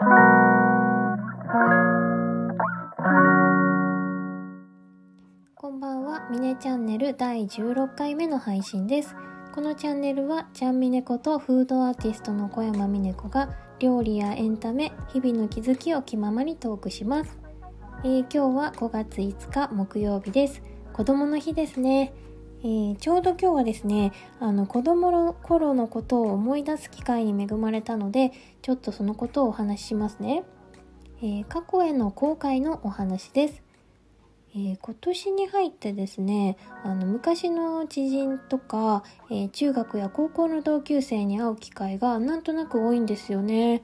[0.00, 0.04] こ
[5.70, 9.16] んばんは、ミネチャンネル第16回目の配信です。
[9.52, 17.36] このチャンネルは、ちゃんみねことフードアーティストの小山みね子が料理やエンタメ、日々の気づきを気ままにトークします。
[18.04, 20.62] えー、今日は5月5日木曜日です。
[20.92, 22.12] 子供の日ですね。
[22.60, 28.32] えー、ちょうど今日はですね、あの子供の頃のことを思い出す機会に恵まれたので、
[28.62, 30.42] ちょっとそのことをお話ししますね。
[31.20, 33.62] えー、過去への後悔のお話です。
[34.54, 43.82] えー、今年に入ってですねあの昔の知人とか、え、中学や高校の同級生に会う機会がなんとなく多いんですよね。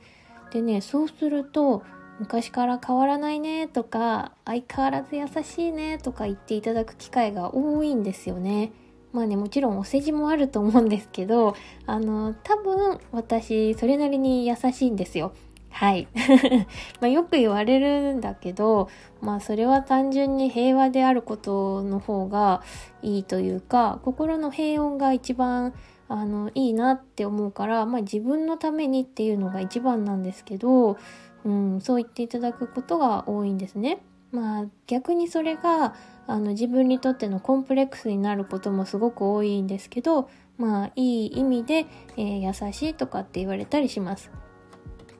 [0.53, 1.83] でねそうすると
[2.21, 8.73] 昔から変わらないねとか相変わらず優しいねとか言っていただく機会が多いんですよね。
[9.13, 11.55] まあねもちろんお世辞もあると思うんですけど
[11.87, 15.33] あの多分私それなりに優しいんですよ。
[15.75, 16.07] はい。
[17.01, 18.89] まあよく言われるんだけど、
[19.21, 22.63] まあそれは単純に平和であることの方が
[23.03, 25.75] いいというか、心の平穏が一番
[26.09, 30.97] あのいいなって思うから、まあ自分のためにっていうのが一番なんですけど、
[31.45, 34.03] うん、そう言っていただくことが多いんですね。
[34.33, 35.95] まあ逆にそれが
[36.27, 40.29] あの自分にとってのコンプレックスになることもすごく多いんですけど、
[40.59, 44.31] まあいい意味で、えー、優しいとかって言われたりします。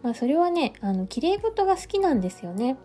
[0.03, 2.77] まあ、それはねあの綺麗事が好きなんですよね。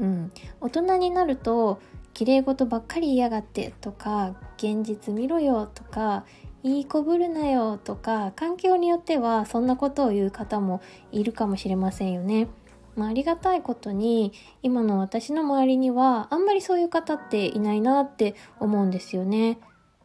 [0.00, 1.80] うん、大人になると
[2.14, 6.24] 綺麗事ばっかり嫌がってとか現実見ろよとか
[6.62, 12.48] いい子ぶるなよとか環境によってはそんなことを言う方もいるかもしれませんよね。
[12.94, 14.32] まあ、ありがたいことに
[14.62, 19.58] 今の私の周りにはあんまりそういう方っていないなって思うんですよね。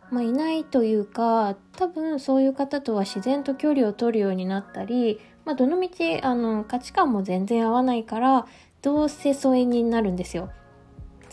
[0.09, 8.45] まあ、いないというか多分そういう方とは自然と距離を取るようになったりまあ、どのみちあの価値観も全然合わないから
[8.81, 10.49] どうせ疎遠になるんですよ。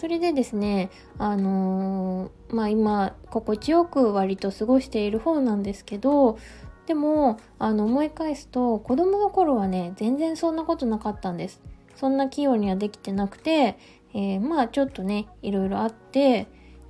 [0.05, 6.37] それでですねあのー、まあ今心地よく割と過ごしている方なんですけど
[6.84, 11.62] でもあの思い返すと子供の頃はね全然そんなことなかったんです。
[11.97, 13.78] そんな器用にはできてなくて、
[14.12, 16.48] えー、まあちょっとねいろいろあって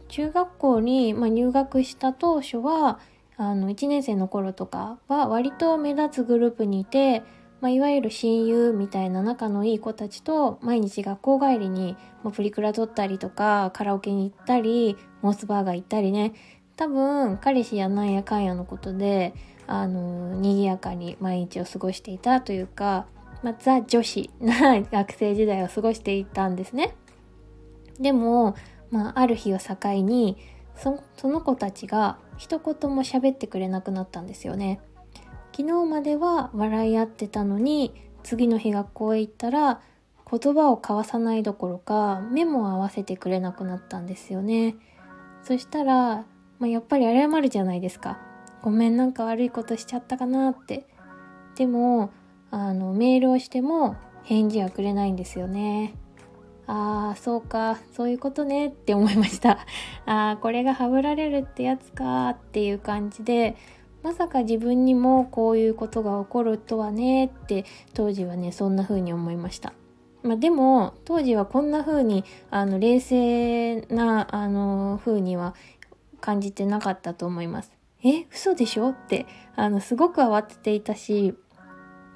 [0.09, 2.99] 中学校に、まあ、入学した当初は
[3.37, 7.23] あの1年生の頃とかは割と目立つグループにいて、
[7.65, 16.35] まあ、いわゆる親友みたいな仲のいい子たちと毎日学校帰りにもうプリクラ撮ったりとかカラオケに行ったりモスバーガー行ったりね
[16.77, 19.33] 多分彼氏やなんやかんやのことで
[19.67, 23.07] あの賑やかに毎日を過ごしていたというか、
[23.43, 26.95] まあ、ザ女子な 学生時代を過ごしていたんですね。
[27.99, 28.57] でも、
[28.91, 30.37] まあ、ある日を境に
[30.77, 34.81] その子たちが一言も喋ってくれなくなったんですよね
[35.57, 37.95] 昨日までは笑い合ってたのに
[38.25, 39.81] 次の日学校へ行ったら
[40.29, 44.75] 言葉を交わさないどころか目も合わせてくれなくなったんですよね。
[45.45, 46.27] そしたら、
[46.59, 48.19] まあ、やっぱり謝るじゃないですか。
[48.63, 50.89] ごめんなんか悪いことしちゃったかなって。
[51.55, 52.11] でも
[52.51, 53.95] あのメールをしても
[54.25, 55.95] 返事はくれないんですよね。
[56.67, 59.59] ああ、そうか、そういうことねって思いました。
[60.07, 63.57] ああ、これがハブられるってやつかっていう感じで、
[64.05, 69.73] まさか自分にもこういうことが起こるとはねって当時はね、そんな風に思いました。
[70.23, 75.55] まあ、でも、当時はこんな風に、あの、冷静な、あの、風には
[76.21, 77.73] 感じてなかったと思います。
[78.03, 79.27] え、嘘でしょって、
[79.57, 81.35] あの、すごく慌てていたし、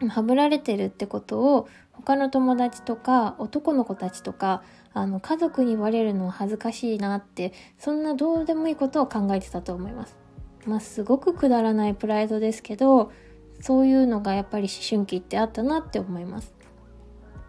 [0.08, 4.62] はぶられてるってことを他の友達とか男の子たちとか
[4.92, 10.27] あの家族に言われるのは恥ずかしいなってそんなどうでもいいことを考えてたと思います。
[10.66, 13.12] まあすごくくだらないプライドですけど
[13.60, 16.54] そういうのがやっぱり思春期ってあったなって思います。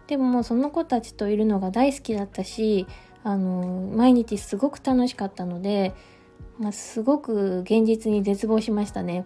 [0.06, 2.86] でももうその子たちといるのが大好きだったし
[3.22, 5.94] あの毎日すごく楽しかったので、
[6.58, 9.24] まあ、すごく現実に絶望しましたね。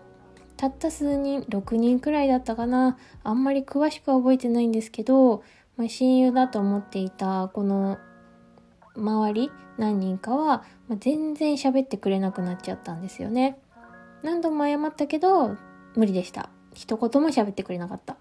[0.56, 5.43] たった数人6人くらいだったかなあんまり詳しくは覚えてないんですけど、
[5.76, 7.99] まあ、親友だと思っていたこの
[8.97, 13.59] 周り何人かは、まあ、全然喋ってくれなくなっちゃったんですよね
[14.25, 15.56] 何度も謝ったけど
[15.94, 16.49] 無理でした。
[16.73, 18.17] 一言も喋ってくれなかった。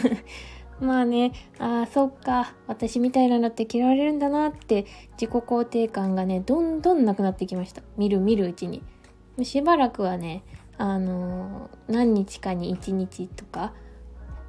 [0.80, 2.54] まあねああそっか。
[2.66, 7.82] 私みたいなのって嫌われるんだなって自己肯定感がねどんどんなくなってきました。
[7.96, 8.82] 見る見るうちに。
[9.42, 10.44] しばらくはね
[10.76, 13.72] あの何日かに1日とか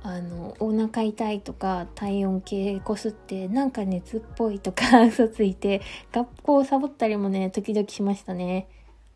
[0.04, 5.82] あのお腹痛いとか体温計こすってなんか熱っぽいとか嘘ついて
[6.12, 8.68] 学校をサボったりもね時々しましたね。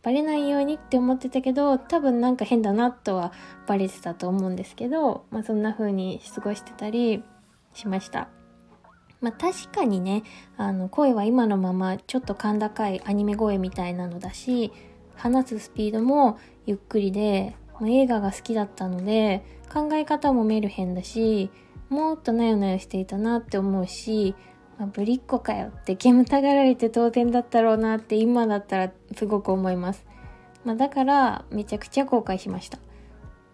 [0.08, 3.34] バレないようにって思ってたけど多分なんか変だなとは
[3.68, 7.26] バレてたと思うんですけど、まあ、そんな風に過ごしてたり
[7.74, 8.30] しました。
[9.20, 10.24] まあ確かにね、
[10.56, 14.72] あの声は今のままちょっと甲高いアニメ声みたいなのだし、
[15.18, 19.44] 話すスピードもゆっくりで、まあ、映画が好きだったので、
[19.74, 21.50] 考え方もメルヘンだし、
[21.90, 24.36] もっとなよなよしていたなって思うし、
[24.78, 30.06] まあ、ぶりっ子かよって煙たがられて当然だったろうなって今だったらすごく思います。
[30.64, 32.78] まあ、だからめちゃくちゃ後悔しました。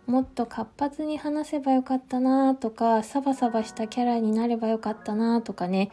[0.05, 5.91] もっと活発に話せばよかったなとか、サバサバしたキャラになればよかったなとかね。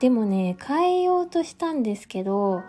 [0.00, 2.62] でもね、変えようとしたんですけど、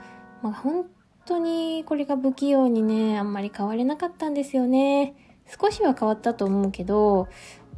[0.44, 0.86] まあ、本
[1.26, 5.16] 当にこれが不器用にね、あんまり変われなかったんですよね。
[5.48, 7.28] 少しは変わったと思うけど、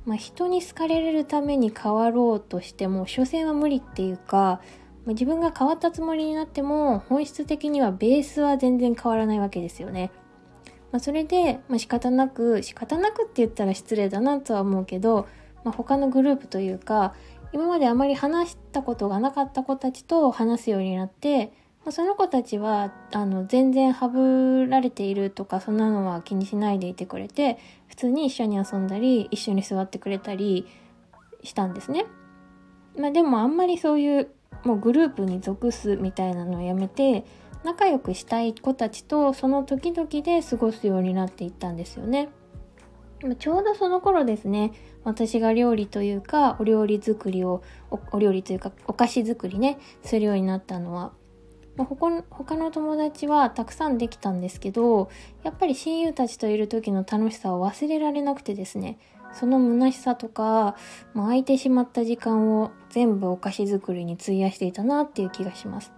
[0.07, 4.61] まあ、人に好かれるために変わろうとしても所詮は無理っていうか、
[5.05, 10.11] まあ、自分が変わったつもりになっても本質的にはベースは全然変わらないわけですよね。
[10.93, 15.27] まあ、それで、まあ、仕方なく仕方なくって言ったら失礼だなとは思うけど、
[15.65, 17.13] まあ、他のグループというか
[17.51, 21.51] 今まであまり話したことがなかった子たちと話すようになって
[21.87, 27.57] まその子たちはあの全然ハブられているとかそんなのは気にしないでいてくれて
[27.87, 30.67] 普通に一緒に遊んだり一緒に座ってくれたり
[31.43, 32.05] したんですね。
[32.99, 34.27] まあ、でもあんまりそういう
[34.65, 37.23] もうグループに属すみたいなのをやめて
[37.63, 42.27] 仲良くしたい子たちとその時々で過ごすようになっていったんですよね。
[43.39, 44.73] ちょうどその頃ですね
[45.05, 47.63] 私が料理というかお料理作りを
[48.11, 51.13] お料理というかお菓子作りねするようになったのは
[51.77, 55.09] まあ、他の友達はたくさんできたんですけど
[55.43, 58.97] やっぱり親友たちといる時の楽しさを忘れられなくてですね
[59.33, 60.75] その虚しさとか、
[61.13, 65.91] まあ、空いてしまった時間を全部お菓子作りに費やしていたなっていう気がします。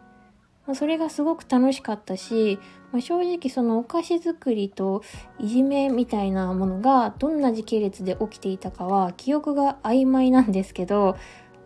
[0.65, 2.59] まあ、それがすごく楽しかったし、
[2.91, 5.03] まあ、正直そのお菓子作りと
[5.39, 11.17] いじめみたいなものがどんな時系列で起きていたかは記憶が曖昧なんですけど、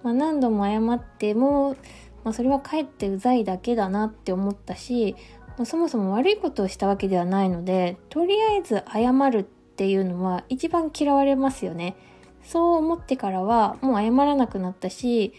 [0.04, 1.76] まあ、何度も謝っても
[2.24, 5.16] まあ、それはかえってうざいだけだなって思ったし、
[5.58, 11.96] まあ、そもそも悪いことをしたわけではないのでとりあえず謝るっていうのは一番嫌われますよね。
[12.44, 15.34] そう思ってからはもう謝らなくなったし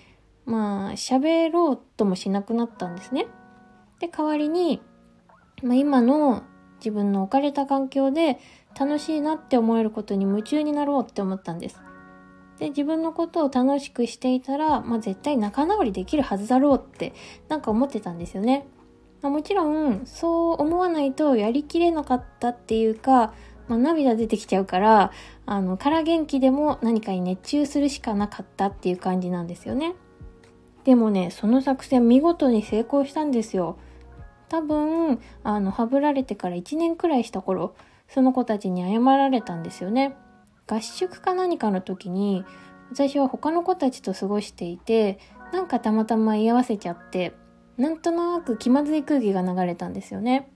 [0.47, 3.27] まあ喋ろうともしなくなったんですね。
[4.01, 4.81] で代わりに、
[5.63, 6.43] まあ、今の
[6.79, 8.39] 自分の置かれた環境で
[8.79, 11.81] 楽しいなって思えることに夢中になろうって思ったんです。
[12.59, 17.13] で自分のことを楽しくしていたら、まあ、絶対仲直りできるはずだろうって
[17.49, 18.67] なんか思ってたんですよね。
[19.23, 23.33] まあ、もちろんそう思わないとやりきれなかったっていうか、
[23.69, 25.13] まあ、涙出てきちゃうから
[25.47, 29.95] あの空元気でも何かに熱中するしかなかったっていう感じなんですよね。
[30.85, 33.79] でもねその作戦見事に成功したんですよ。
[34.51, 37.75] 多分あのはぶられてから1年くらいした頃
[38.09, 40.17] その子たちに謝られたんですよね。
[40.67, 42.45] 合宿か何かの時に
[42.91, 45.19] 私は他の子たちと過ごしていて
[45.53, 47.35] なんかたまたま居合わせちゃって
[47.77, 50.51] なんとなく気まずい空気が流れたんですよね。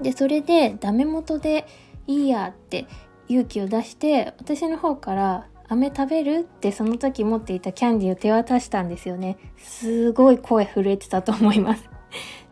[0.00, 1.66] でそれでダメ元で
[2.06, 2.86] いいやって
[3.28, 9.36] 勇気を出して私の方から飴食べるってその時持っていたキャンディーを手渡したんですよね。
[9.58, 11.90] すごい声震えてたと思います。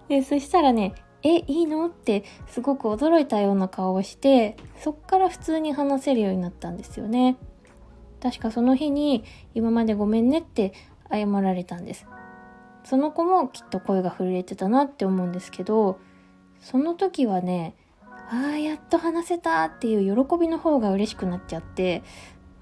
[0.08, 0.94] で、そしたらね、
[1.28, 1.86] え、いいの？
[1.86, 7.36] ってすごく驚いたような顔をして、そっから普通に話せるようになったんですよね。
[8.22, 9.24] 確かその日に
[9.54, 10.72] 今までごめんねって
[11.10, 12.06] 謝られたんです。
[12.84, 15.98] その子もきっと声が震えてたなって思うんですけど、
[16.60, 17.74] その時はね、
[18.30, 22.02] ああ、やっと話せたっていう喜びの方が嬉しくなっちゃって、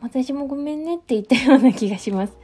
[0.00, 2.36] 私もごめんねって言ったような気がします。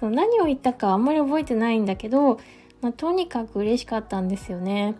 [0.00, 2.38] そう何を言ったかあんまり覚えてないんだけど、
[2.80, 4.94] まあ、とにかく嬉しかったんですよね。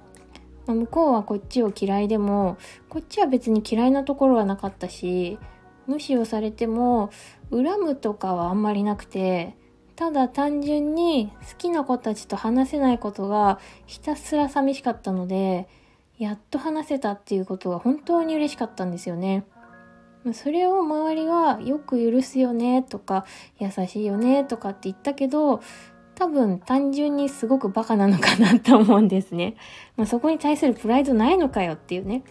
[0.68, 2.58] まあ、向こうはこっちを嫌いでも
[2.90, 5.38] こっちは別に嫌いなところはなかったし
[5.86, 7.10] 無視をされても
[7.50, 9.56] 恨むとかはあんまりなくて
[9.96, 15.66] ただ単純に好きな子たちと話せないことがひたすら寂しかったので
[16.18, 19.44] やっと話せたっていうことが本当に嬉しかったんですよね。
[20.34, 23.24] それを周りはよく許すよねとか
[23.58, 25.62] 優しいよねとかって言ったけど
[26.18, 29.54] 多分単純にすごくバカなのかなと思うんですね。
[29.96, 32.24] まあ、そこに対するプライドないのかよっていうね。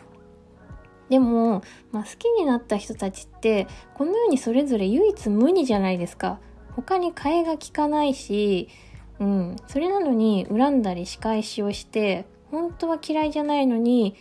[1.08, 1.62] でも、
[1.94, 6.39] まあ、好きになった人たちってこのようにそれぞれ唯一無二じゃないですか。
[6.75, 8.67] 他に替えが利かないし、
[9.20, 14.15] うん、それなのに恨んだり仕返しをして本当は嫌いじゃないのに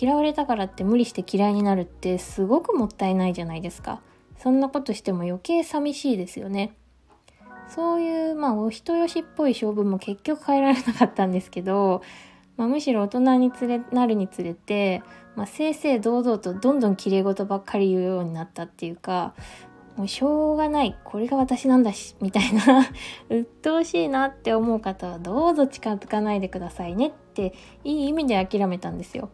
[0.00, 4.00] 嫌われたからって無理して嫌いになるってすごくもったいないじゃないですか。
[4.38, 6.74] そんなことしても余計寂しいですよね。
[7.68, 12.02] そういう、まあ、お人よしっぽい性分も結局変えられなかったんですけど、
[12.56, 15.02] まあ、むしろ大人につれなるにつれて、
[15.34, 19.34] まあ、正々堂々とどんどん綺麗事ばっかり言うようになったっていうか、
[19.96, 20.96] もうしょうがない。
[21.04, 22.86] これが私なんだし、みたいな
[23.30, 29.30] 鬱陶しいなって思う方はどうぞ近づかないでくださいねっていい意味で諦めたんですよ。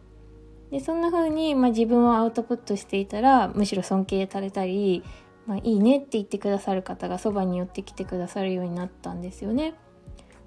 [0.71, 5.03] で、そんな風に、まあ、自分をアウトプットしていたら、むしろ尊敬されたり、
[5.45, 9.75] まあ、いいねって言ってくださる方がそばに寄ってきてくださるようになったんですよね。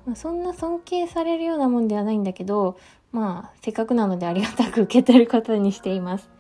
[0.06, 2.78] まあ、そんな尊敬されるようなもんではないんだけど、
[3.12, 6.30] まあ、せっかくなのでありがたく受け取ることにしています。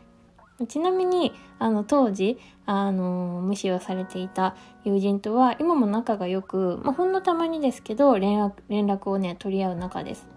[0.68, 10.28] ちなみに、あの、当時、あの、無視をされていた友人とは、今も仲が良く、まあ、ほんのたまにですけど、連絡、連絡をね、取り合う仲です。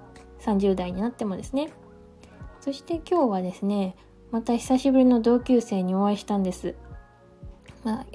[0.42, 1.72] 30代になってもですね。
[2.60, 3.96] そして今日はですね、
[4.32, 6.76] また久しぶりの同級生にお会いしたんです。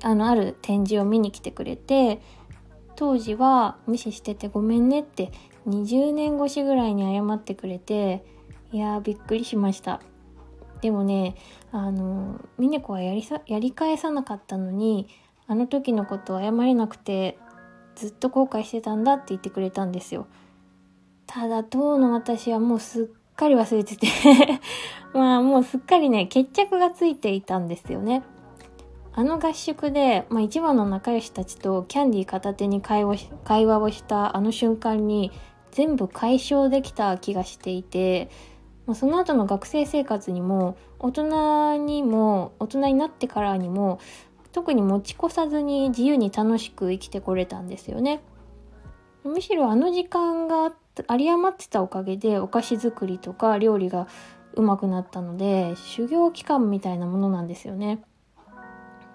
[0.02, 2.21] あ、の、ある展示を見に来てくれて、
[2.97, 5.33] 当時は無視しててごめんねって
[5.66, 8.25] 20年越しぐらいに謝ってくれて、
[8.73, 10.00] いやーびっくりしました。
[10.81, 11.37] でもね、
[11.73, 15.09] あの、ミネコはやりさ、やり返さなかったのに、
[15.47, 17.38] あの時のことを謝れなくて、
[17.97, 20.26] ずっと後悔してたんだって言ってくれたんですよ。
[21.26, 24.07] ただ、当の私はもうすっかり忘れてて
[25.14, 28.23] まあもうすっかりね、決着がついていたんですよね。
[29.16, 35.30] あの合宿で、まあ、一番の仲良したちとキャンディー片手に会話会話をしたあの瞬間に
[35.71, 38.28] 全部解消できた気がしていて、
[38.87, 44.00] まあ、その後の学生生活にも大人にも大人になってからにも
[44.50, 48.21] 特に持ち越さずに自由に楽しく生きてこれたんですよね。
[49.25, 50.73] むしろあの時間が
[51.11, 54.06] 有り余ってたおかげでお菓子作りとか料理が
[54.52, 58.02] うまくなったので修行期間みたいなものなんですよね。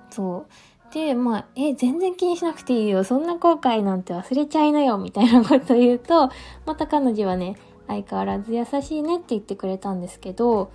[0.10, 0.46] そ
[0.90, 0.94] う。
[0.94, 3.04] で、まあ、え、全然気にしなくていいよ。
[3.04, 4.98] そんな後悔なんて忘れちゃいなよ。
[4.98, 6.30] みたいなことを言うと、
[6.66, 10.72] また彼女はね、相変わらず優しいねって言ってくれたんですけど、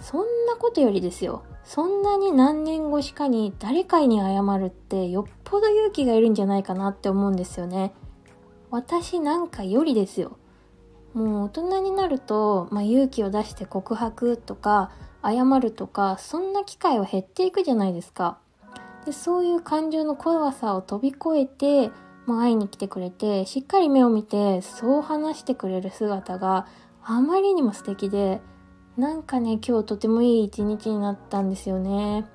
[0.00, 1.42] そんなことよりですよ。
[1.64, 7.92] そんなに何年越しかに誰かに謝るってよっぽど勇気がいるんじゃないかなって思うんですよね。
[8.70, 10.36] 私なんかよりですよ。
[11.12, 14.90] もう大人になると、まあ、勇気を出して告白とか
[15.24, 18.38] 謝るとかそんな機会は減っていくじゃないですか。
[19.04, 21.90] でそういう感情の怖さを飛び越えて、
[22.26, 26.66] まあ、会いに来てくれてしっかり目を見てそう話してくれる姿が
[27.02, 28.40] あまりにも素敵で
[28.96, 32.26] なんかね今日とてもいい一日になったんですよね。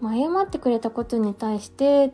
[0.00, 2.12] まあ、謝ってくれたことに対して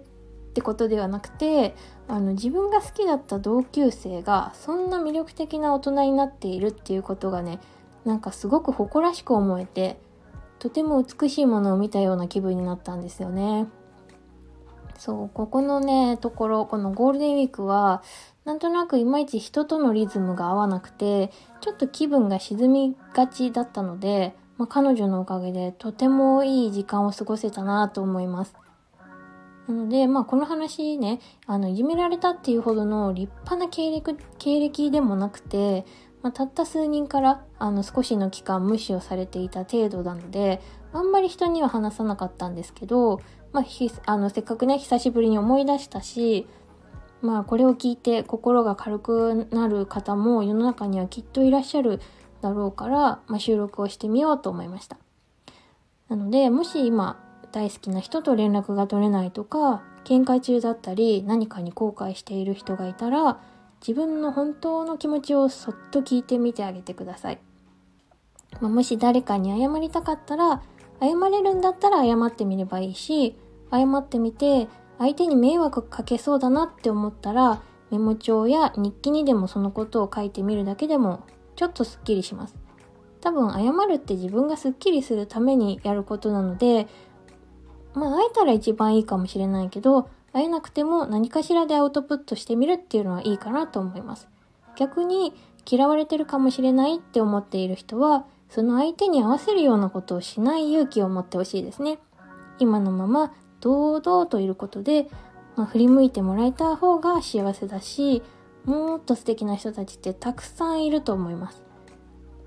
[0.50, 1.74] ってことではなくて
[2.08, 7.58] あの自分が好きだった同級生がそんな魅力的な大人になっているっていうことがね
[8.04, 9.98] なんかすごく誇らしく思えて
[10.64, 13.66] とても美しいものを見たような気分になったんですよね。
[14.96, 18.02] そう、ここのね、ところ、このゴールデンウィークは、
[18.46, 21.30] なんとなくいまいち人とのリズムが合わなくて、
[21.60, 28.54] ちょっと気分が沈みがちだったので、まあ、彼女のおかげでとてもいい時間を過ごせたなと思います。
[29.68, 35.84] なので、まあこの話ね、あの、いじめられたっていうほどの立派な経歴、経歴でもなくて、
[36.24, 40.62] まあ、たった数人からあの少しの期間無視をされていた程度なので
[40.94, 43.20] あんまり人には話さなかったんですけど、
[43.52, 43.64] まあ、
[44.06, 46.46] あのせっかくね久しぶりに思い出したし
[47.20, 52.00] まあこれを聞いて心が軽くなる方も世の中にはきっといらっしゃる
[52.40, 54.96] だろうから、まあ、収録をしてみようと思いました。
[56.08, 63.40] なのでもし今大好きな人と連絡が取れないとか喧嘩中だったり何かに後悔している人がいたら
[63.86, 67.38] 自分の本当の気持ちをそっと聞いてみてあげてください。
[68.62, 70.62] まあ、もし誰かに謝りたかったら、
[71.02, 73.36] 謝れるんだったら謝ってみればいいし、
[73.70, 81.20] 謝ってみて、相手に迷惑かけそうだなって思ったら、メモ帳や日記にでもそのことを書いてみるだけでも、
[81.54, 82.56] ちょっとスッキリします。
[83.20, 86.86] 多分、謝るって自分がスッキリするためにやることなので、
[87.92, 94.28] まあ、会えたら一番いいかもしれないけど、会えなくても何かしらでアウトプットしてみるっていうのはいいかなと思います。
[94.76, 95.32] 逆に
[95.64, 102.00] 嫌われてるかもしれないって思っている人は、その相手に合わせるようなことをしない勇気を持ってほしいですね。
[102.58, 105.08] 今のまま堂々といることで、
[105.54, 108.22] まあ、振り向いてもらえた方が幸せだし、
[108.64, 111.62] もっと素敵な人たちってたくさんいると思います。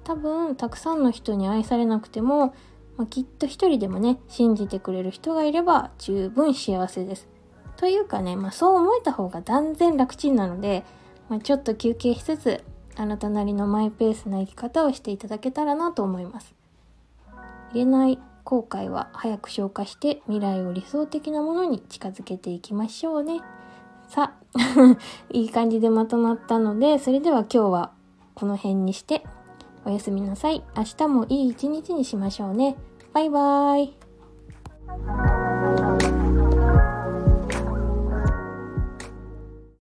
[0.03, 2.53] 多分、たくさんの人に愛されなくても、
[2.98, 7.37] まあ、きっと一人でもね、信じてくれる人がいれば十分幸せです。
[7.77, 10.84] というかね、まあ、そう思えた方が断然楽ちんなので、
[11.29, 12.63] まあ、ちょっと休憩しつつ
[12.96, 16.55] あなたなりのマイペースな生き方をしていただけたらなと思います。
[17.72, 23.41] 入れない後悔は早く消化して未来を理想的なものに近づけていきましょうね。
[24.07, 24.98] さあ、
[25.31, 27.91] いい感じでまとまったので、それでは今日は
[28.34, 29.24] この辺にして
[29.86, 30.63] おやすみなさい。
[30.75, 32.77] 明日もいい一日にしましょうね。
[33.13, 35.46] バイバーイ。